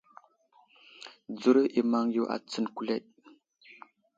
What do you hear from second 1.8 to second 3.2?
maŋ yo a tsəŋ kuleɗ.